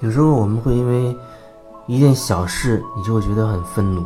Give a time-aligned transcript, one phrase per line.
[0.00, 1.16] 有时候我们会因为
[1.86, 4.04] 一件小事，你就会觉得很愤怒。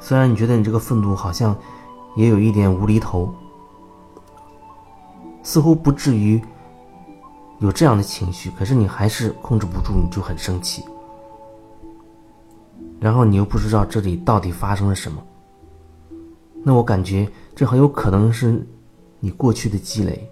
[0.00, 1.56] 虽然你觉得你这个愤怒好像
[2.14, 3.28] 也有一点无厘头，
[5.42, 6.40] 似乎不至于
[7.58, 10.84] 有这样的情绪，可是你还是控制不住，你就很生气。
[13.00, 15.20] 然后你又不知道这里到底发生了什么，
[16.62, 18.64] 那我感觉这很有可能是
[19.18, 20.30] 你过去的积累，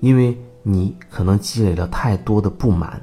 [0.00, 3.02] 因为你可能积累了太多的不满。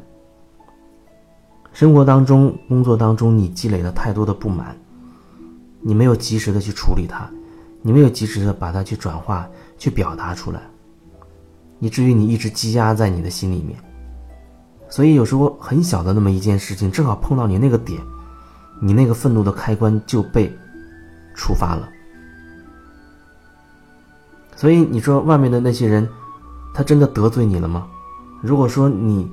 [1.82, 4.78] 生活当中、工作当中，你积累了太多的不满，
[5.80, 7.28] 你没有及时的去处理它，
[7.82, 9.50] 你没有及时的把它去转化、
[9.80, 10.62] 去表达出来，
[11.80, 13.80] 以至于你一直积压在你的心里面。
[14.90, 18.00] 所以有时候很小的那么一件事情，正好碰到你那个点，
[18.80, 20.56] 你那个愤怒的开关就被
[21.34, 21.90] 触发了。
[24.56, 26.08] 所以你说外面的那些人，
[26.76, 27.88] 他真的得罪你了吗？
[28.40, 29.28] 如果说你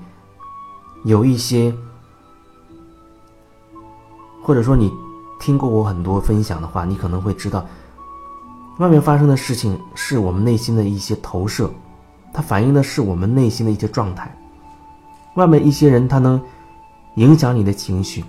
[1.05, 1.75] 有一些。
[4.49, 4.91] 或者说你
[5.39, 7.67] 听过我很多分享的话，你可能会知道，
[8.79, 11.71] 外面发生的事情是我们内心的一些投射，
[12.33, 14.35] 它反映的是我们内心的一些状态。
[15.35, 16.41] 外面一些人他能
[17.17, 18.25] 影响你的情绪。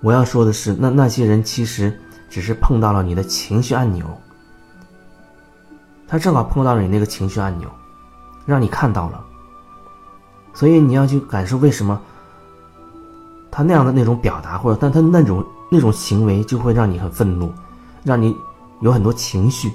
[0.00, 2.00] 我要说的是，那那些人其实
[2.30, 4.06] 只是碰到了你的情绪按钮，
[6.08, 7.68] 他正好碰到了你那个情绪按钮，
[8.46, 9.22] 让你看到了，
[10.54, 12.00] 所以你要去感受为什么。
[13.56, 17.50] 他那样的那种表达，或者但他那种那种行为，就会让你很愤怒，
[18.04, 18.36] 让你
[18.80, 19.72] 有很多情绪。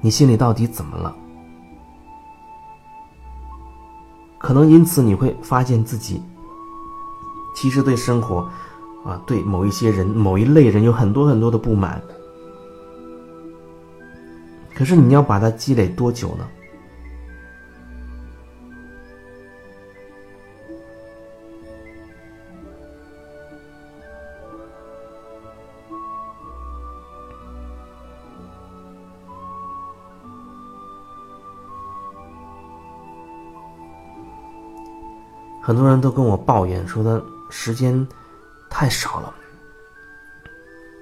[0.00, 1.12] 你心里到底怎么了？
[4.38, 6.22] 可能因此你会发现自己，
[7.56, 8.48] 其实对生活，
[9.04, 12.00] 啊，对某一些人、某一类人有很多很多的不满。
[14.72, 16.46] 可是你要把它积累多久呢？
[35.66, 38.06] 很多人都跟我抱怨说他时间
[38.70, 39.34] 太少了，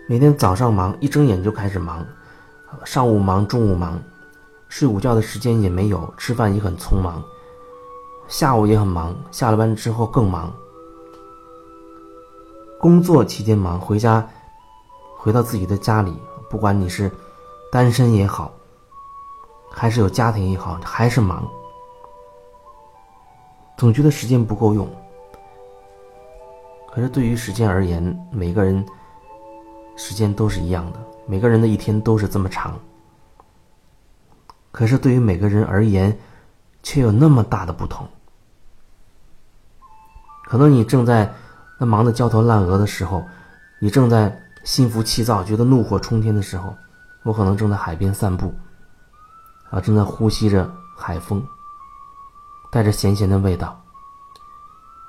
[0.09, 2.03] 每天早上忙，一睁眼就开始忙，
[2.83, 4.01] 上午忙，中午忙，
[4.71, 7.23] 睡午觉的时间也没有，吃饭也很匆忙，
[8.27, 10.51] 下午也很忙，下了班之后更忙，
[12.81, 14.27] 工作期间忙，回家
[15.19, 16.17] 回到自己的家里，
[16.49, 17.13] 不管你是
[17.71, 18.51] 单身也好，
[19.71, 21.47] 还是有家庭也好，还是忙。
[23.85, 24.89] 总觉得时间不够用，
[26.91, 28.03] 可是对于时间而言，
[28.33, 28.83] 每个人
[29.95, 32.81] 时间都是一样的，每个人的一天都是这么长。
[34.73, 36.19] 可是对于每个人而言，
[36.83, 38.09] 却有那么大的不同。
[40.45, 41.31] 可能你正在
[41.79, 43.23] 那忙得焦头烂额的时候，
[43.81, 44.35] 你正在
[44.65, 46.75] 心浮气躁、觉得怒火冲天的时候，
[47.23, 48.51] 我可能正在海边散步，
[49.69, 51.47] 啊，正在呼吸着海风。
[52.75, 53.81] 带着咸咸的味道，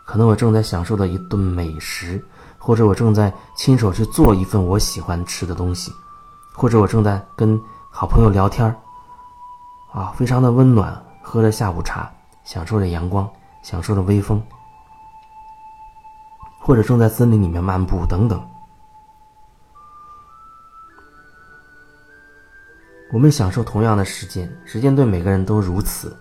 [0.05, 2.23] 可能我正在享受的一顿美食，
[2.59, 5.91] 或者我正在亲手去做一份我喜欢吃的东西，
[6.53, 7.59] 或者我正在跟
[7.89, 8.67] 好朋友聊天
[9.91, 12.07] 啊，非常的温暖，喝着下午茶，
[12.43, 13.27] 享受着阳光，
[13.63, 14.39] 享受着微风，
[16.61, 18.47] 或者正在森林里面漫步等等，
[23.11, 26.15] 我们享受同样的时间，时间对每个人都如此。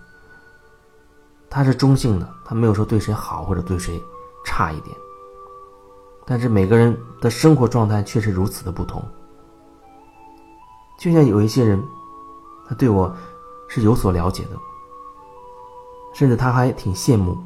[1.55, 4.03] 他是中性的，他没有说对谁好或者对谁
[4.43, 4.93] 差一点。
[6.25, 9.01] 但是每个人的生活状态却是如此的不同。
[10.99, 11.81] 就像有一些人，
[12.67, 13.09] 他对我
[13.69, 14.49] 是有所了解的，
[16.13, 17.37] 甚至他还挺羡慕。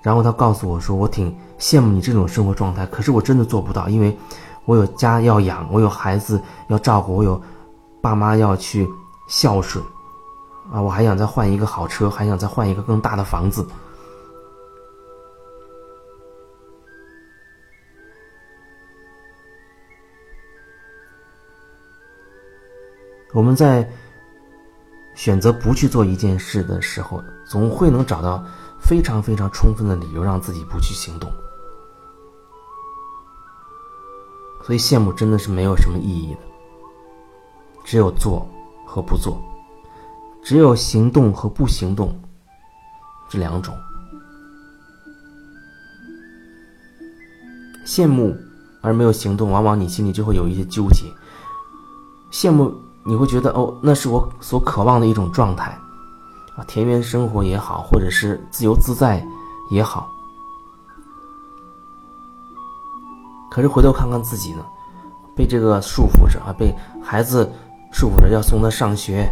[0.00, 4.16] 然后他告诉我说：“我挺羡慕你这种生活状态，可是我真的做不到，因为
[4.64, 7.42] 我有家要养，我有孩子要照顾，我有
[8.00, 8.88] 爸妈要去
[9.26, 9.84] 孝顺。”
[10.72, 10.80] 啊！
[10.80, 13.66] 我还想再换一个好车，还想再换一个更大的房子。
[23.32, 23.86] 我们在
[25.14, 28.42] 选择不去做一件事的时候，总会能找到
[28.80, 31.30] 非常非常充分的理由让自己不去行动。
[34.62, 36.40] 所以羡慕真的是没有什么意义的，
[37.84, 38.48] 只有做
[38.86, 39.40] 和不做。
[40.46, 42.16] 只有行动和不行动
[43.28, 43.76] 这两种。
[47.84, 48.32] 羡慕
[48.80, 51.02] 而没有行动，往往你心里就会有一些纠结。
[52.30, 52.72] 羡慕
[53.04, 55.76] 你会觉得哦，那是我所渴望的一种状态，
[56.56, 59.26] 啊，田园生活也好，或者是自由自在
[59.68, 60.08] 也好。
[63.50, 64.64] 可是回头看看自己呢，
[65.34, 66.72] 被这个束缚着啊，被
[67.02, 67.50] 孩子
[67.92, 69.28] 束缚着，要送他上学，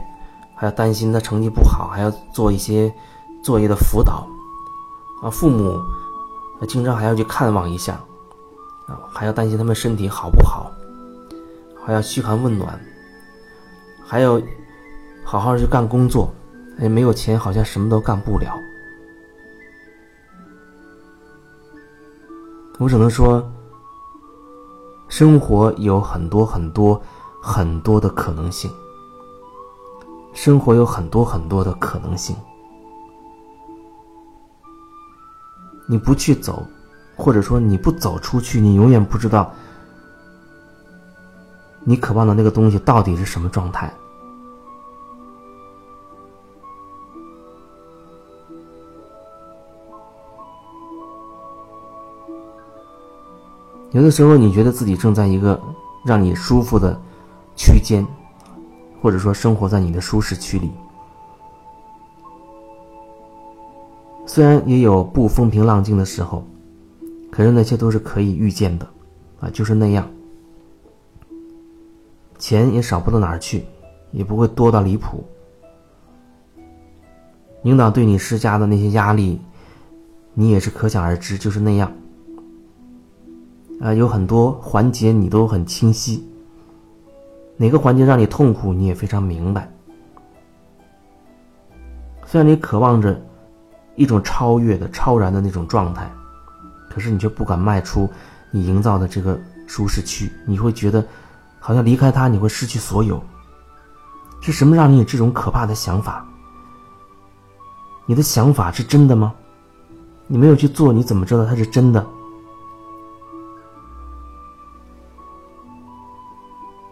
[0.54, 2.92] 还要担心他成绩不好，还要做一些
[3.42, 4.26] 作业的辅导，
[5.22, 5.80] 啊，父母
[6.68, 7.94] 经常还要去看望一下，
[8.86, 10.70] 啊，还要担心他们身体好不好，
[11.84, 12.80] 还要嘘寒问暖，
[14.06, 14.40] 还要
[15.24, 16.32] 好好去干工作，
[16.78, 18.54] 哎，没有钱好像什么都干不了。
[22.78, 23.44] 我只能说。
[25.06, 27.00] 生活有很多很多
[27.40, 28.68] 很多的可能性，
[30.34, 32.36] 生活有很多很多的可能性。
[35.88, 36.66] 你不去走，
[37.16, 39.52] 或者说你不走出去，你永远不知道
[41.84, 43.92] 你渴望的那个东西到底是什么状态。
[53.92, 55.60] 有的时候，你觉得自己正在一个
[56.04, 57.00] 让你舒服的
[57.54, 58.04] 区间，
[59.04, 60.70] 或者说生活在你的舒适区里。
[64.24, 66.42] 虽然也有不风平浪静的时候，
[67.30, 68.88] 可是那些都是可以预见的，
[69.40, 70.10] 啊，就是那样。
[72.38, 73.66] 钱也少不到哪儿去，
[74.10, 75.22] 也不会多到离谱。
[77.60, 79.38] 领导对你施加的那些压力，
[80.32, 81.92] 你也是可想而知，就是那样。
[83.82, 86.26] 啊，有很多环节你都很清晰，
[87.56, 89.70] 哪个环节让你痛苦，你也非常明白。
[92.26, 93.20] 虽然你渴望着
[93.94, 96.10] 一种超越的、超然的那种状态，
[96.90, 98.10] 可是你却不敢迈出
[98.50, 101.04] 你营造的这个舒适区，你会觉得
[101.60, 103.22] 好像离开它你会失去所有。
[104.40, 106.26] 是什么让你有这种可怕的想法？
[108.04, 109.32] 你的想法是真的吗？
[110.26, 112.04] 你没有去做，你怎么知道它是真的？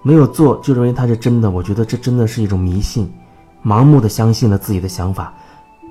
[0.02, 3.08] 没有做就认为它是真的，我觉得这真的是一种迷信，
[3.64, 5.32] 盲目的相信了自己的想法，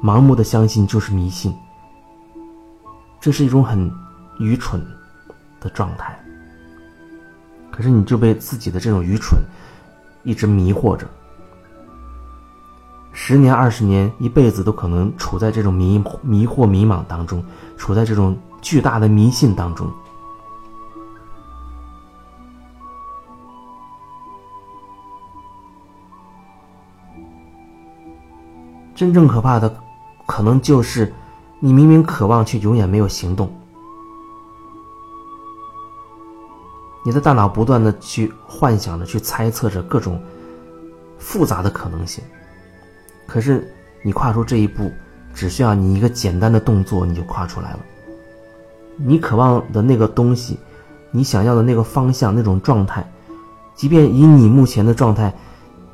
[0.04, 1.54] 盲目的相信就是迷信。
[3.20, 3.90] 这是一种很
[4.40, 4.82] 愚蠢
[5.60, 6.18] 的状态。
[7.72, 9.40] 可是你就被自己的这种愚蠢
[10.24, 11.08] 一直迷惑着，
[13.14, 17.42] 十年、二十年、一辈子都可能处在这种迷迷惑、迷茫当中，
[17.78, 19.90] 处在这种巨大的迷信当中。
[29.02, 29.76] 真正可怕的，
[30.28, 31.12] 可能就是
[31.60, 33.52] 你明明渴望，却永远没有行动。
[37.04, 40.22] 你的大脑不断的去幻想着、去猜测着各种
[41.18, 42.24] 复杂的可能性，
[43.26, 44.92] 可是你跨出这一步，
[45.34, 47.80] 只需要你一个简单的动作，你就跨出来了。
[48.98, 50.60] 你渴望的那个东西，
[51.10, 53.04] 你想要的那个方向、那种状态，
[53.74, 55.34] 即便以你目前的状态。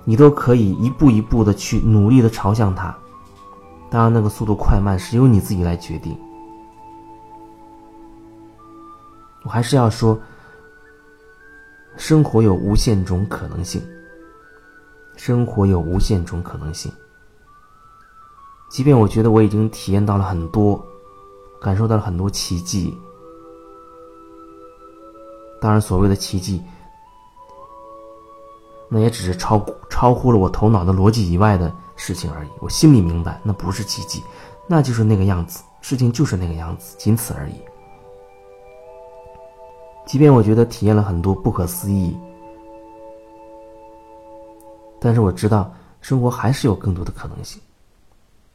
[0.10, 2.98] 你都可以一步一步的去努力的朝向它，
[3.92, 6.18] 当然那个速度快慢是由你自己来决定。
[9.44, 10.18] 我还是要说，
[11.98, 13.82] 生活有无限种可能性，
[15.18, 16.90] 生活有无限种可能性。
[18.70, 20.82] 即便我觉得我已经体验到了很多，
[21.60, 22.98] 感受到了很多奇迹，
[25.60, 26.64] 当然所谓的奇迹。
[28.90, 32.50] 那也只是超超乎了我头脑的逻辑以外的事情而已。
[32.60, 34.24] 我心里明白，那不是奇迹，
[34.68, 37.56] 那就是那个样子，事情就是那个样子，仅此而已。
[40.06, 42.18] 即便我觉得体验了很多不可思议，
[45.02, 47.62] 但是我知道生活还是有更多的可能性，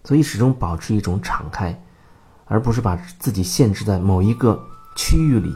[0.05, 1.79] 所以始终保持一种敞开，
[2.47, 4.59] 而不是把自己限制在某一个
[4.97, 5.55] 区域里，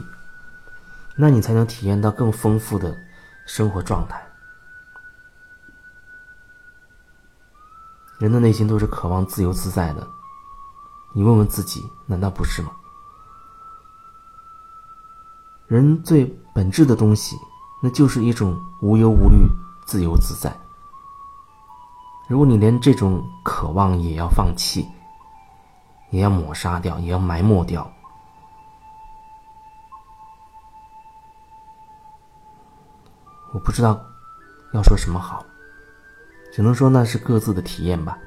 [1.17, 2.95] 那你才能体验到更丰富的
[3.47, 4.21] 生活状态。
[8.17, 10.07] 人的内心都是渴望自由自在的，
[11.13, 12.71] 你问问自己，难道不是吗？
[15.67, 17.37] 人最本质的东西，
[17.81, 19.47] 那就是一种无忧无虑、
[19.85, 20.55] 自由自在。
[22.27, 24.87] 如果你连这种渴望也要放弃，
[26.09, 27.91] 也要抹杀掉，也要埋没掉，
[33.53, 33.99] 我不知道
[34.73, 35.45] 要说什么好。
[36.57, 38.17] 只能说那是各自的体验吧。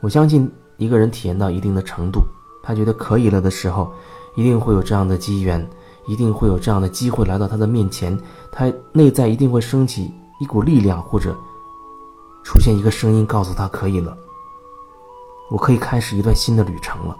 [0.00, 2.20] 我相信一个人体验到一定的程度，
[2.64, 3.92] 他觉得可以了的时候，
[4.34, 5.64] 一定会有这样的机缘，
[6.08, 8.18] 一定会有这样的机会来到他的面前。
[8.50, 11.32] 他内在一定会升起一股力量，或者
[12.42, 14.18] 出现一个声音告诉他可以了。
[15.52, 17.16] 我可以开始一段新的旅程了。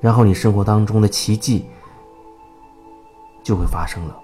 [0.00, 1.66] 然后你生活当中的奇迹
[3.42, 4.16] 就会发生了。